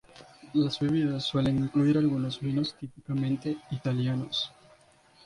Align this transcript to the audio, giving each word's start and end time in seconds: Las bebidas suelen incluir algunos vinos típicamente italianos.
Las 0.55 0.79
bebidas 0.79 1.25
suelen 1.25 1.57
incluir 1.59 1.95
algunos 1.99 2.39
vinos 2.39 2.75
típicamente 2.79 3.59
italianos. 3.69 4.51